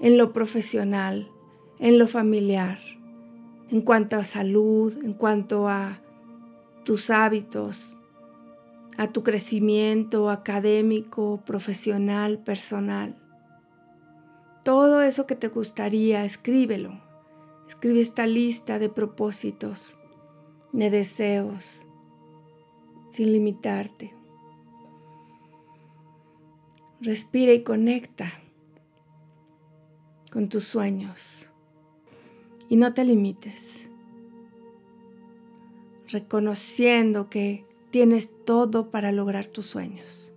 [0.00, 1.30] en lo profesional,
[1.78, 2.78] en lo familiar,
[3.70, 6.02] en cuanto a salud, en cuanto a
[6.84, 7.96] tus hábitos,
[9.00, 13.16] a tu crecimiento académico, profesional, personal.
[14.62, 17.00] Todo eso que te gustaría, escríbelo.
[17.66, 19.96] Escribe esta lista de propósitos,
[20.74, 21.86] de deseos,
[23.08, 24.14] sin limitarte.
[27.00, 28.30] Respira y conecta
[30.30, 31.48] con tus sueños
[32.68, 33.88] y no te limites,
[36.06, 40.32] reconociendo que tienes todo para lograr tus sueños,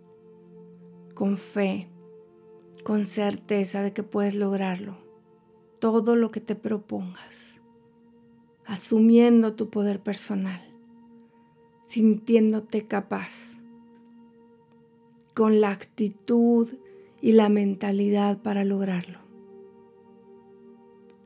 [1.14, 1.88] con fe,
[2.84, 4.98] con certeza de que puedes lograrlo.
[5.80, 7.62] Todo lo que te propongas,
[8.66, 10.62] asumiendo tu poder personal,
[11.82, 13.62] sintiéndote capaz,
[15.36, 16.70] con la actitud
[17.22, 19.20] y la mentalidad para lograrlo,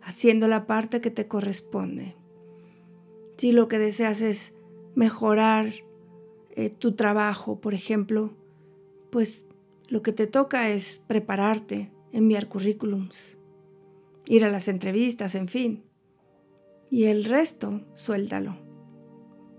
[0.02, 2.16] haciendo la parte que te corresponde.
[3.38, 4.54] Si lo que deseas es
[4.96, 5.87] mejorar
[6.58, 8.34] eh, tu trabajo, por ejemplo,
[9.12, 9.46] pues
[9.90, 13.38] lo que te toca es prepararte, enviar currículums,
[14.26, 15.84] ir a las entrevistas, en fin.
[16.90, 18.58] Y el resto, suéltalo.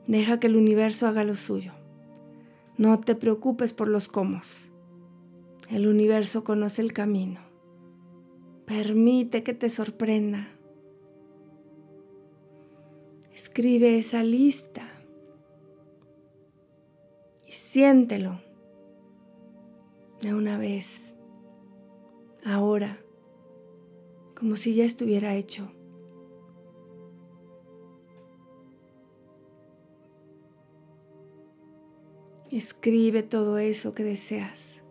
[0.09, 1.73] Deja que el universo haga lo suyo.
[2.79, 4.41] No te preocupes por los cómo.
[5.71, 7.39] El universo conoce el camino.
[8.67, 10.49] Permite que te sorprenda.
[13.33, 14.88] Escribe esa lista
[17.49, 18.41] y siéntelo
[20.21, 21.17] de una vez,
[22.44, 22.99] ahora
[24.38, 25.73] como si ya estuviera hecho.
[32.51, 34.83] Escribe todo eso que deseas.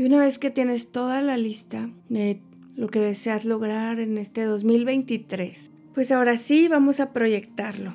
[0.00, 2.40] Y una vez que tienes toda la lista de
[2.74, 7.94] lo que deseas lograr en este 2023, pues ahora sí vamos a proyectarlo.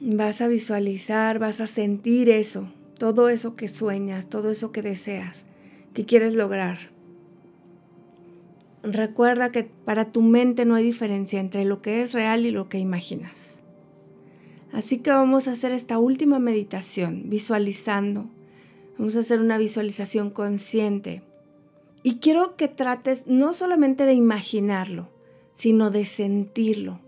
[0.00, 5.46] Vas a visualizar, vas a sentir eso, todo eso que sueñas, todo eso que deseas,
[5.92, 6.78] que quieres lograr.
[8.84, 12.68] Recuerda que para tu mente no hay diferencia entre lo que es real y lo
[12.68, 13.58] que imaginas.
[14.72, 18.30] Así que vamos a hacer esta última meditación, visualizando.
[19.00, 21.22] Vamos a hacer una visualización consciente.
[22.02, 25.08] Y quiero que trates no solamente de imaginarlo,
[25.54, 27.00] sino de sentirlo.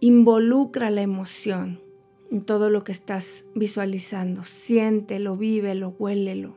[0.00, 1.82] Involucra la emoción
[2.30, 4.42] en todo lo que estás visualizando.
[4.42, 6.56] Siéntelo, vívelo, huélelo.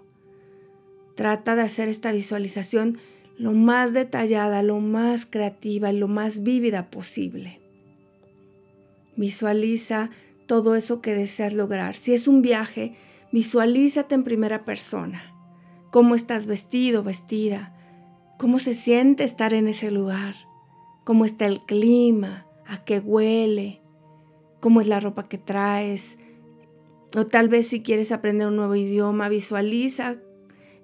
[1.16, 2.98] Trata de hacer esta visualización
[3.38, 7.60] lo más detallada, lo más creativa y lo más vívida posible.
[9.18, 10.12] Visualiza
[10.48, 11.98] todo eso que deseas lograr.
[11.98, 12.96] Si es un viaje,
[13.32, 15.36] visualízate en primera persona.
[15.91, 17.75] Cómo estás vestido, vestida.
[18.38, 20.36] Cómo se siente estar en ese lugar.
[21.03, 23.82] Cómo está el clima, a qué huele,
[24.59, 26.19] cómo es la ropa que traes.
[27.15, 30.17] O tal vez si quieres aprender un nuevo idioma, visualiza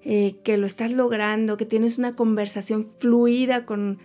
[0.02, 3.98] eh, que lo estás logrando, que tienes una conversación fluida con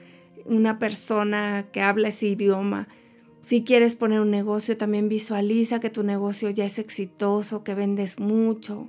[0.45, 2.87] una persona que habla ese idioma
[3.41, 8.19] si quieres poner un negocio, también visualiza que tu negocio ya es exitoso, que vendes
[8.19, 8.87] mucho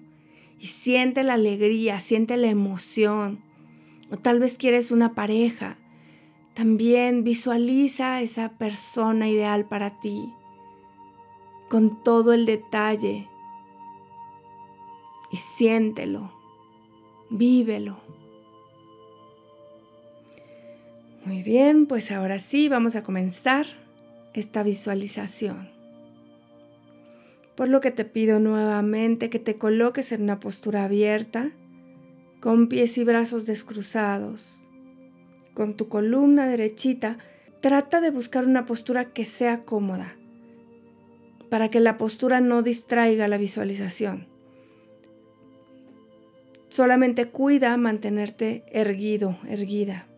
[0.60, 3.40] y siente la alegría, siente la emoción.
[4.10, 5.78] O tal vez quieres una pareja.
[6.54, 10.32] También visualiza esa persona ideal para ti
[11.70, 13.30] con todo el detalle
[15.30, 16.30] y siéntelo,
[17.30, 17.98] vívelo.
[21.24, 23.81] Muy bien, pues ahora sí, vamos a comenzar
[24.34, 25.70] esta visualización.
[27.54, 31.52] Por lo que te pido nuevamente que te coloques en una postura abierta,
[32.40, 34.64] con pies y brazos descruzados,
[35.54, 37.18] con tu columna derechita.
[37.60, 40.16] Trata de buscar una postura que sea cómoda,
[41.50, 44.26] para que la postura no distraiga la visualización.
[46.68, 50.08] Solamente cuida mantenerte erguido, erguida.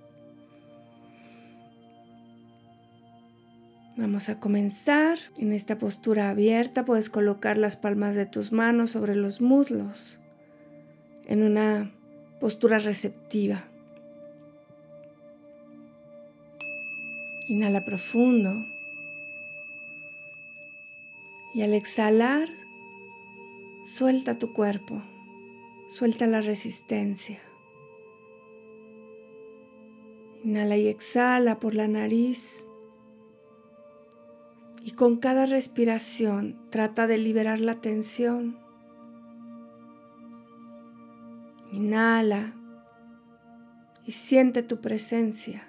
[3.97, 6.85] Vamos a comenzar en esta postura abierta.
[6.85, 10.21] Puedes colocar las palmas de tus manos sobre los muslos
[11.27, 11.93] en una
[12.41, 13.69] postura receptiva.
[17.47, 18.67] Inhala profundo.
[21.55, 22.49] Y al exhalar,
[23.87, 25.03] suelta tu cuerpo,
[25.89, 27.39] suelta la resistencia.
[30.43, 32.67] Inhala y exhala por la nariz.
[34.87, 38.59] Y con cada respiración trata de liberar la tensión.
[41.73, 42.55] Inhala
[44.05, 45.67] y siente tu presencia.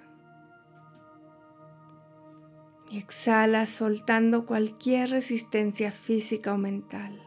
[2.90, 7.18] Y exhala soltando cualquier resistencia física o mental.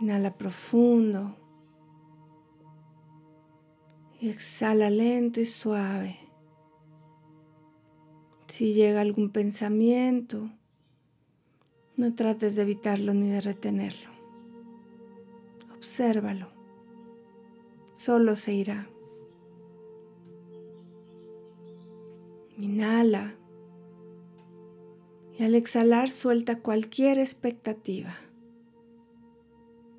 [0.00, 1.36] Inhala profundo.
[4.20, 6.23] Y exhala lento y suave.
[8.56, 10.48] Si llega algún pensamiento,
[11.96, 14.08] no trates de evitarlo ni de retenerlo.
[15.74, 16.46] Obsérvalo.
[17.94, 18.88] Solo se irá.
[22.56, 23.34] Inhala.
[25.36, 28.14] Y al exhalar suelta cualquier expectativa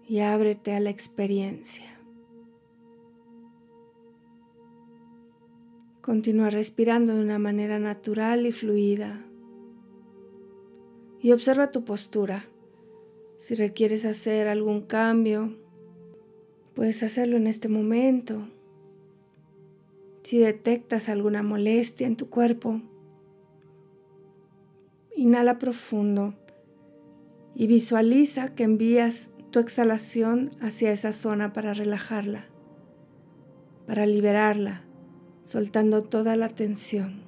[0.08, 1.95] y ábrete a la experiencia.
[6.06, 9.26] Continúa respirando de una manera natural y fluida.
[11.20, 12.46] Y observa tu postura.
[13.40, 15.58] Si requieres hacer algún cambio,
[16.76, 18.48] puedes hacerlo en este momento.
[20.22, 22.84] Si detectas alguna molestia en tu cuerpo,
[25.16, 26.36] inhala profundo
[27.56, 32.46] y visualiza que envías tu exhalación hacia esa zona para relajarla,
[33.88, 34.86] para liberarla
[35.46, 37.22] soltando toda la tensión.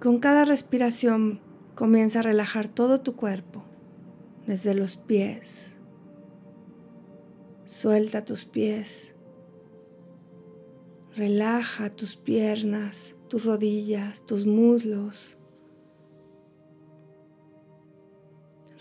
[0.00, 1.40] Con cada respiración
[1.74, 3.62] comienza a relajar todo tu cuerpo,
[4.46, 5.78] desde los pies.
[7.64, 9.14] Suelta tus pies.
[11.14, 15.36] Relaja tus piernas, tus rodillas, tus muslos.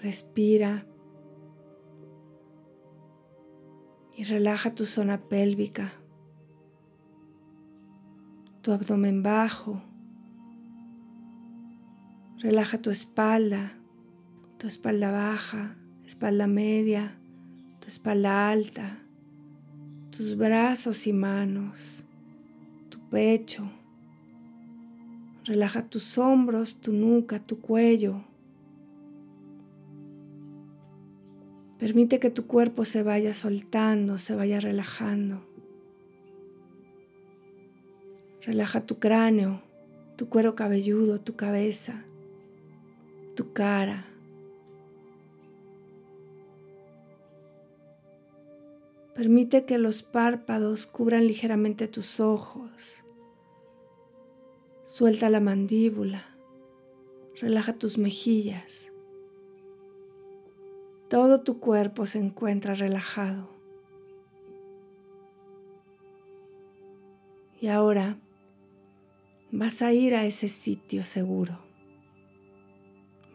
[0.01, 0.85] Respira
[4.17, 5.93] y relaja tu zona pélvica,
[8.63, 9.79] tu abdomen bajo.
[12.39, 13.73] Relaja tu espalda,
[14.57, 17.15] tu espalda baja, espalda media,
[17.79, 18.99] tu espalda alta,
[20.09, 22.03] tus brazos y manos,
[22.89, 23.69] tu pecho.
[25.45, 28.23] Relaja tus hombros, tu nuca, tu cuello,
[31.79, 35.41] Permite que tu cuerpo se vaya soltando, se vaya relajando.
[38.41, 39.61] Relaja tu cráneo,
[40.15, 42.05] tu cuero cabelludo, tu cabeza,
[43.35, 44.07] tu cara.
[49.13, 53.03] Permite que los párpados cubran ligeramente tus ojos.
[54.83, 56.23] Suelta la mandíbula.
[57.35, 58.91] Relaja tus mejillas.
[61.09, 63.49] Todo tu cuerpo se encuentra relajado.
[67.59, 68.17] Y ahora
[69.51, 71.59] vas a ir a ese sitio seguro.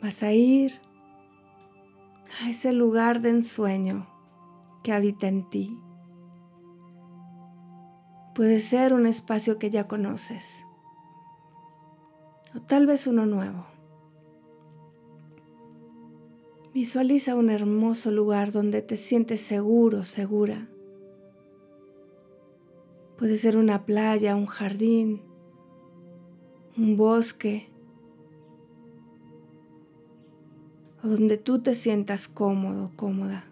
[0.02, 0.80] Vas a ir
[2.42, 4.08] a ese lugar de ensueño
[4.82, 5.78] que habita en ti.
[8.34, 10.64] Puede ser un espacio que ya conoces
[12.54, 13.71] o tal vez uno nuevo.
[16.74, 20.68] Visualiza un hermoso lugar donde te sientes seguro, segura.
[23.18, 25.20] Puede ser una playa, un jardín,
[26.78, 27.68] un bosque,
[31.02, 33.44] o donde tú te sientas cómodo, cómoda.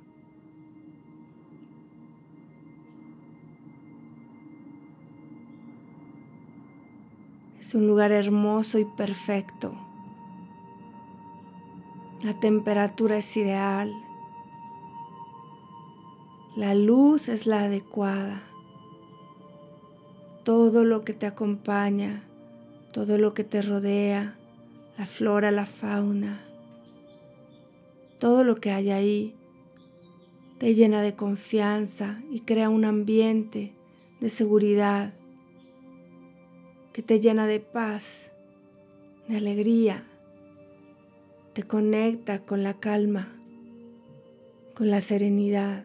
[7.59, 9.90] Es un lugar hermoso y perfecto.
[12.23, 13.95] La temperatura es ideal.
[16.55, 18.43] La luz es la adecuada.
[20.45, 22.23] Todo lo que te acompaña,
[22.93, 24.37] todo lo que te rodea,
[24.99, 26.45] la flora, la fauna,
[28.19, 29.35] todo lo que hay ahí
[30.59, 33.73] te llena de confianza y crea un ambiente
[34.21, 35.15] de seguridad
[36.93, 38.33] que te llena de paz,
[39.27, 40.05] de alegría,
[41.53, 43.29] te conecta con la calma,
[44.75, 45.85] con la serenidad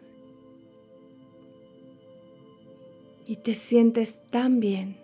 [3.26, 4.96] y te sientes tan bien.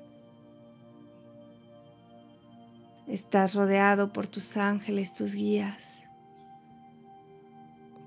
[3.08, 6.04] Estás rodeado por tus ángeles, tus guías,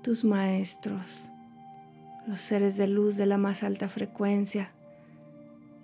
[0.02, 1.28] tus maestros,
[2.26, 4.72] los seres de luz de la más alta frecuencia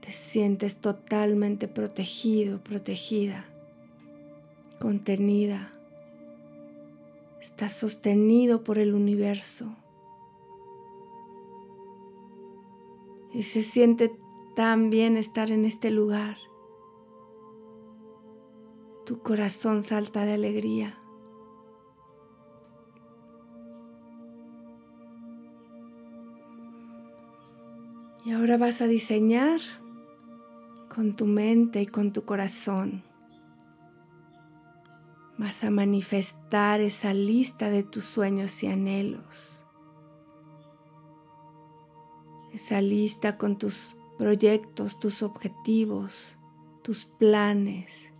[0.03, 3.45] te sientes totalmente protegido, protegida,
[4.81, 5.72] contenida.
[7.43, 9.75] Estás sostenido por el universo.
[13.33, 14.17] Y se siente
[14.55, 16.37] tan bien estar en este lugar.
[19.05, 21.03] Tu corazón salta de alegría.
[28.25, 29.61] Y ahora vas a diseñar
[30.95, 33.03] con tu mente y con tu corazón.
[35.39, 39.67] Vas a manifestar esa lista de tus sueños y anhelos.
[42.53, 46.37] Esa lista con tus proyectos, tus objetivos,
[46.83, 48.13] tus planes.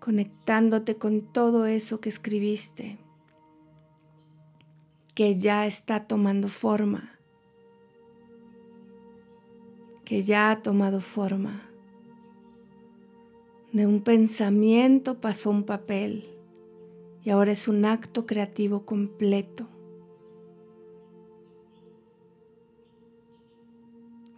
[0.00, 2.98] Conectándote con todo eso que escribiste,
[5.14, 7.18] que ya está tomando forma
[10.04, 11.71] que ya ha tomado forma.
[13.72, 16.24] De un pensamiento pasó un papel
[17.24, 19.68] y ahora es un acto creativo completo.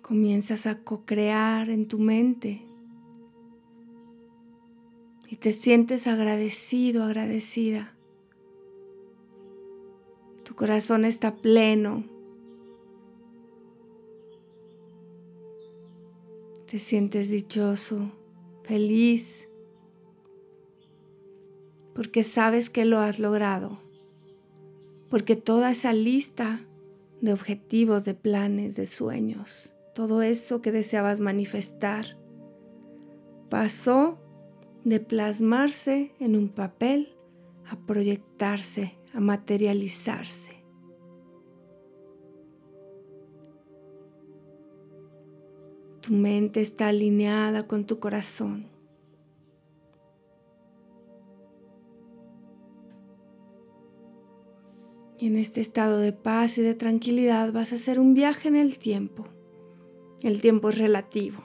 [0.03, 2.63] Comienzas a co-crear en tu mente
[5.29, 7.97] y te sientes agradecido, agradecida.
[10.45, 12.05] Tu corazón está pleno
[16.75, 18.11] te sientes dichoso,
[18.65, 19.49] feliz,
[21.95, 23.79] porque sabes que lo has logrado,
[25.09, 26.67] porque toda esa lista
[27.21, 32.19] de objetivos, de planes, de sueños, todo eso que deseabas manifestar,
[33.49, 34.19] pasó
[34.85, 37.17] de plasmarse en un papel
[37.67, 40.54] a proyectarse, a materializarse.
[46.05, 48.67] Tu mente está alineada con tu corazón.
[55.19, 58.57] Y en este estado de paz y de tranquilidad vas a hacer un viaje en
[58.57, 59.25] el tiempo.
[60.23, 61.43] El tiempo es relativo.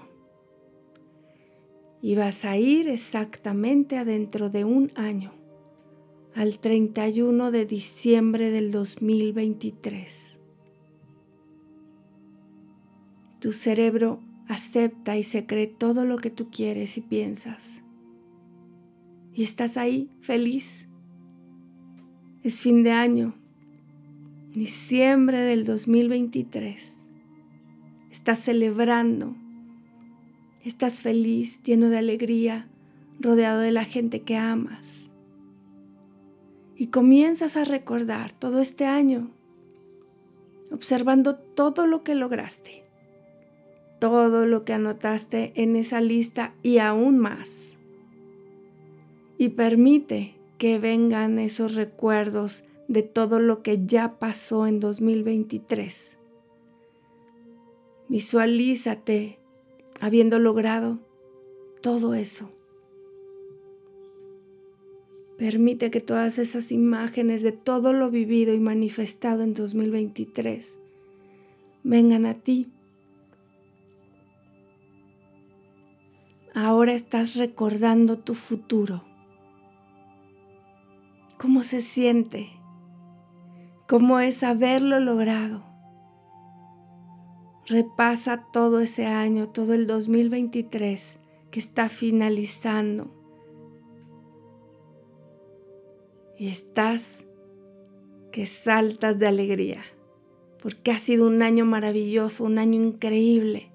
[2.01, 5.31] Y vas a ir exactamente adentro de un año,
[6.35, 10.37] al 31 de diciembre del 2023.
[13.39, 14.19] Tu cerebro
[14.49, 17.81] acepta y se cree todo lo que tú quieres y piensas.
[19.33, 20.89] Y estás ahí feliz.
[22.43, 23.35] Es fin de año,
[24.51, 26.97] diciembre del 2023.
[28.11, 29.35] Estás celebrando
[30.65, 32.67] Estás feliz, lleno de alegría,
[33.19, 35.09] rodeado de la gente que amas.
[36.75, 39.31] Y comienzas a recordar todo este año,
[40.69, 42.83] observando todo lo que lograste,
[43.99, 47.77] todo lo que anotaste en esa lista y aún más.
[49.37, 56.17] Y permite que vengan esos recuerdos de todo lo que ya pasó en 2023.
[58.09, 59.37] Visualízate
[60.01, 60.99] habiendo logrado
[61.81, 62.49] todo eso.
[65.37, 70.79] Permite que todas esas imágenes de todo lo vivido y manifestado en 2023
[71.83, 72.67] vengan a ti.
[76.61, 79.01] Ahora estás recordando tu futuro
[81.37, 82.49] cómo se siente,
[83.87, 85.63] cómo es haberlo logrado.
[87.65, 93.09] Repasa todo ese año, todo el 2023 que está finalizando.
[96.37, 97.25] Y estás
[98.33, 99.85] que saltas de alegría,
[100.61, 103.71] porque ha sido un año maravilloso, un año increíble.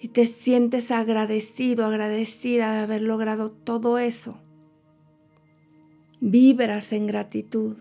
[0.00, 4.40] Y te sientes agradecido, agradecida de haber logrado todo eso
[6.20, 7.76] vibras en gratitud.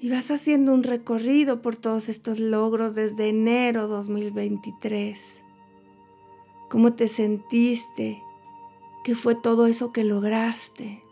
[0.00, 5.42] Y vas haciendo un recorrido por todos estos logros desde enero 2023.
[6.68, 8.20] ¿Cómo te sentiste?
[9.02, 11.03] ¿Qué fue todo eso que lograste?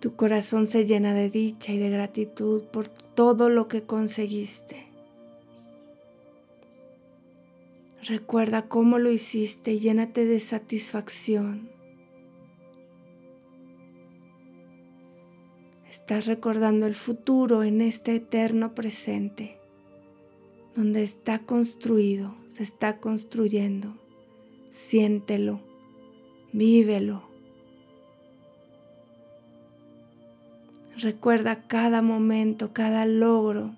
[0.00, 4.86] Tu corazón se llena de dicha y de gratitud por todo lo que conseguiste.
[8.02, 11.70] Recuerda cómo lo hiciste y llénate de satisfacción.
[15.90, 19.58] Estás recordando el futuro en este eterno presente,
[20.76, 23.96] donde está construido, se está construyendo.
[24.68, 25.60] Siéntelo,
[26.52, 27.35] vívelo.
[30.98, 33.74] Recuerda cada momento, cada logro,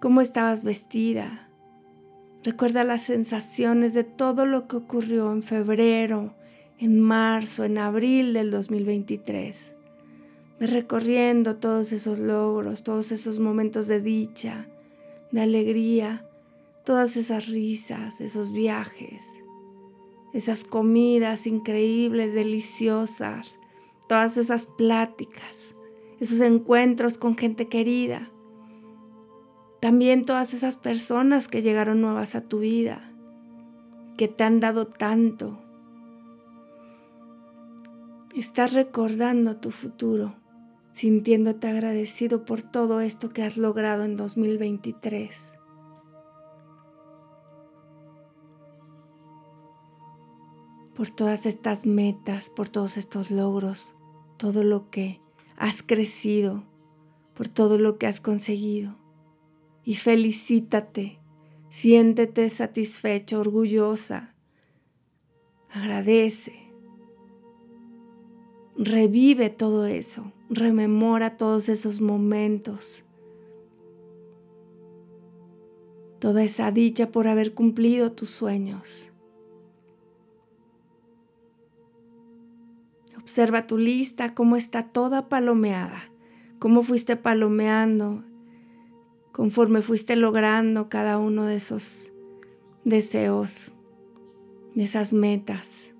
[0.00, 1.48] cómo estabas vestida,
[2.44, 6.34] Recuerda las sensaciones de todo lo que ocurrió en febrero,
[6.78, 9.74] en marzo, en abril del 2023.
[10.60, 14.68] Ve recorriendo todos esos logros, todos esos momentos de dicha,
[15.32, 16.26] de alegría,
[16.84, 19.26] todas esas risas, esos viajes,
[20.32, 23.58] esas comidas increíbles, deliciosas,
[24.08, 25.74] todas esas pláticas,
[26.18, 28.30] esos encuentros con gente querida
[29.80, 33.12] también todas esas personas que llegaron nuevas a tu vida,
[34.16, 35.58] que te han dado tanto.
[38.34, 40.34] Estás recordando tu futuro,
[40.90, 45.54] sintiéndote agradecido por todo esto que has logrado en 2023.
[50.96, 53.94] Por todas estas metas, por todos estos logros,
[54.38, 55.20] todo lo que
[55.56, 56.64] has crecido,
[57.34, 58.96] por todo lo que has conseguido.
[59.84, 61.18] Y felicítate,
[61.68, 64.34] siéntete satisfecha, orgullosa,
[65.70, 66.72] agradece,
[68.76, 73.04] revive todo eso, rememora todos esos momentos,
[76.18, 79.12] toda esa dicha por haber cumplido tus sueños.
[83.28, 86.10] Observa tu lista, cómo está toda palomeada,
[86.58, 88.24] cómo fuiste palomeando
[89.32, 92.10] conforme fuiste logrando cada uno de esos
[92.86, 93.72] deseos,
[94.74, 95.94] de esas metas.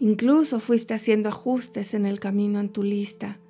[0.00, 3.40] Incluso fuiste haciendo ajustes en el camino en tu lista,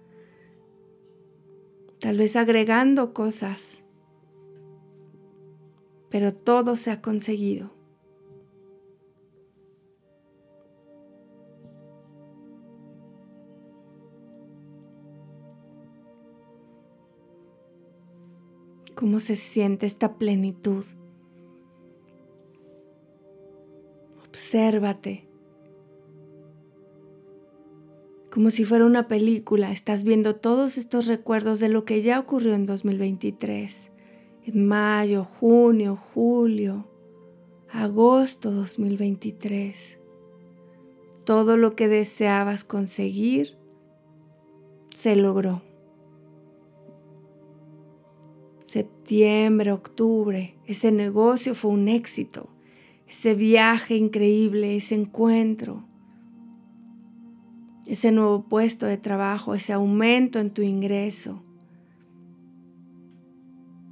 [1.99, 3.82] tal vez agregando cosas,
[6.11, 7.73] pero todo se ha conseguido.
[18.95, 20.84] Cómo se siente esta plenitud.
[24.28, 25.28] Obsérvate.
[28.30, 32.55] Como si fuera una película, estás viendo todos estos recuerdos de lo que ya ocurrió
[32.55, 33.92] en 2023,
[34.47, 36.88] en mayo, junio, julio,
[37.70, 40.01] agosto 2023.
[41.24, 43.57] Todo lo que deseabas conseguir
[44.92, 45.62] se logró.
[48.74, 52.50] Septiembre, octubre, ese negocio fue un éxito,
[53.06, 55.86] ese viaje increíble, ese encuentro.
[57.86, 61.44] ese nuevo puesto de trabajo, ese aumento en tu ingreso,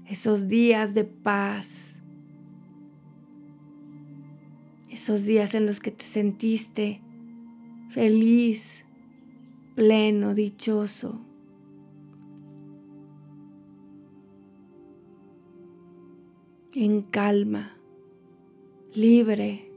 [0.07, 2.01] esos días de paz,
[4.91, 7.01] esos días en los que te sentiste
[7.91, 8.85] feliz,
[9.77, 11.21] pleno, dichoso.
[16.75, 17.77] En calma,
[18.95, 19.71] libre.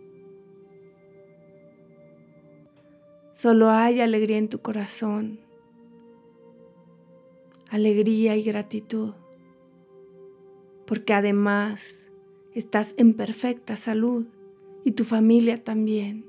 [3.33, 5.39] Solo hay alegría en tu corazón,
[7.69, 9.13] alegría y gratitud,
[10.87, 12.09] porque además
[12.53, 14.27] estás en perfecta salud
[14.85, 16.25] y tu familia también.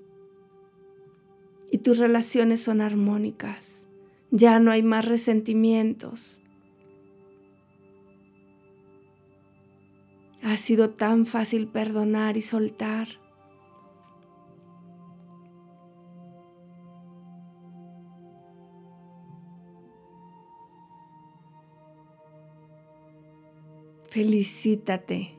[1.71, 3.87] Y tus relaciones son armónicas,
[4.33, 6.43] ya no hay más resentimientos.
[10.47, 13.09] Ha sido tan fácil perdonar y soltar.
[24.09, 25.37] Felicítate.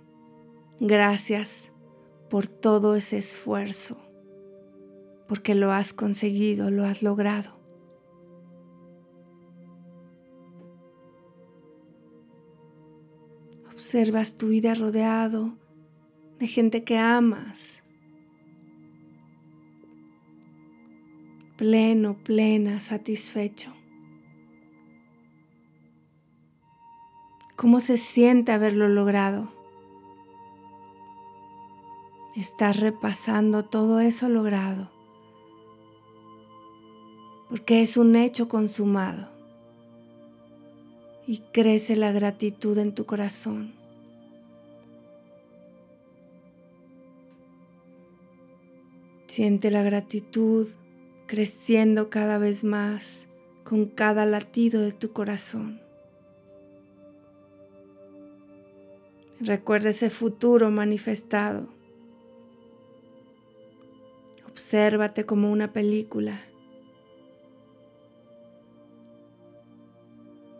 [0.82, 1.72] Gracias
[2.30, 3.98] por todo ese esfuerzo,
[5.30, 7.57] porque lo has conseguido, lo has logrado.
[13.88, 15.54] Observas tu vida rodeado
[16.40, 17.84] de gente que amas,
[21.56, 23.74] pleno, plena, satisfecho.
[27.56, 29.54] ¿Cómo se siente haberlo logrado?
[32.36, 34.92] Estás repasando todo eso logrado,
[37.50, 39.30] porque es un hecho consumado
[41.26, 43.77] y crece la gratitud en tu corazón.
[49.38, 50.68] Siente la gratitud
[51.28, 53.28] creciendo cada vez más
[53.64, 55.80] con cada latido de tu corazón.
[59.40, 61.70] Recuerda ese futuro manifestado.
[64.50, 66.42] Obsérvate como una película.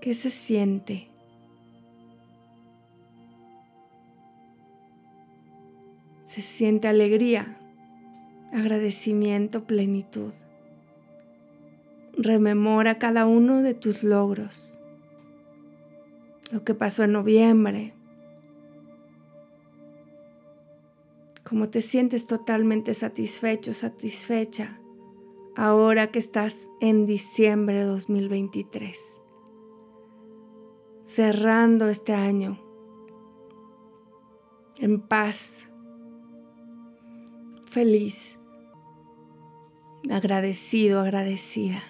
[0.02, 1.08] ¿Qué se siente?
[6.24, 7.60] Se siente alegría,
[8.52, 10.34] agradecimiento, plenitud.
[12.14, 14.80] Rememora cada uno de tus logros.
[16.52, 17.94] Lo que pasó en noviembre,
[21.44, 24.80] cómo te sientes totalmente satisfecho, satisfecha,
[25.56, 29.22] ahora que estás en diciembre de 2023,
[31.04, 32.60] cerrando este año
[34.80, 35.68] en paz,
[37.70, 38.37] feliz,
[40.12, 41.82] agradecido, agradecida.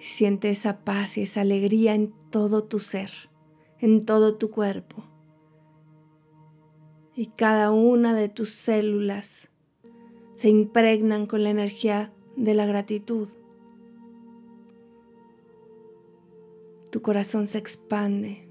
[0.00, 3.10] Siente esa paz y esa alegría en todo tu ser,
[3.78, 5.04] en todo tu cuerpo
[7.16, 9.50] y cada una de tus células
[10.32, 13.28] se impregnan con la energía de la gratitud.
[16.90, 18.48] Tu corazón se expande.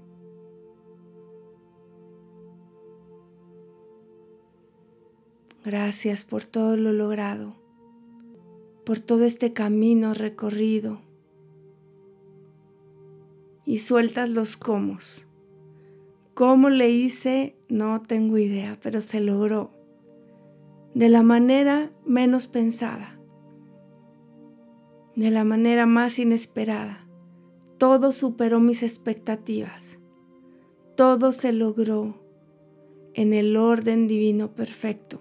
[5.62, 7.54] Gracias por todo lo logrado,
[8.84, 11.00] por todo este camino recorrido.
[13.64, 15.26] Y sueltas los comos.
[16.34, 17.56] ¿Cómo le hice?
[17.68, 19.70] No tengo idea, pero se logró
[20.94, 23.18] de la manera menos pensada,
[25.16, 27.06] de la manera más inesperada.
[27.78, 29.98] Todo superó mis expectativas.
[30.96, 32.22] Todo se logró
[33.14, 35.20] en el orden divino perfecto.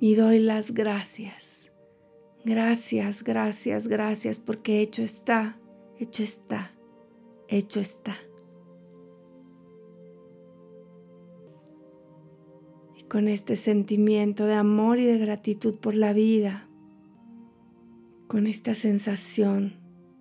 [0.00, 1.72] Y doy las gracias.
[2.44, 5.58] Gracias, gracias, gracias, porque hecho está,
[5.98, 6.72] hecho está,
[7.48, 8.16] hecho está.
[13.08, 16.68] con este sentimiento de amor y de gratitud por la vida,
[18.26, 19.74] con esta sensación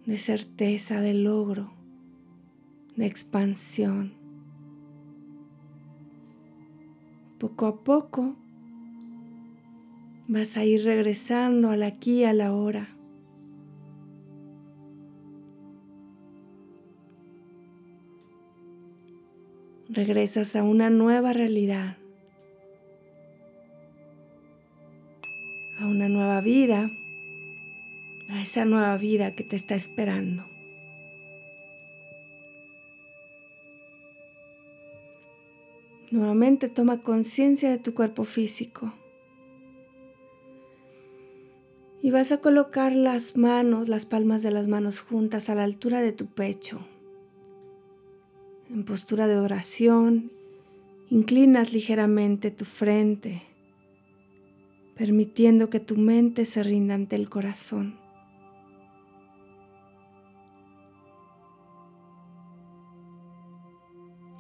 [0.06, 1.74] de certeza, de logro,
[2.96, 4.14] de expansión.
[7.40, 8.36] Poco a poco
[10.28, 12.90] vas a ir regresando al aquí a la hora.
[19.90, 21.98] Regresas a una nueva realidad
[25.80, 26.90] a una nueva vida,
[28.30, 30.46] a esa nueva vida que te está esperando.
[36.12, 38.94] Nuevamente toma conciencia de tu cuerpo físico
[42.06, 46.02] Y vas a colocar las manos, las palmas de las manos juntas a la altura
[46.02, 46.86] de tu pecho.
[48.70, 50.32] En postura de oración,
[51.10, 53.42] inclinas ligeramente tu frente,
[54.96, 57.98] permitiendo que tu mente se rinda ante el corazón.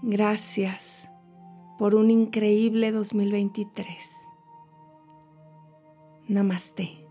[0.03, 1.09] Gracias
[1.79, 3.97] por un increíble 2023.
[6.27, 7.04] Namaste.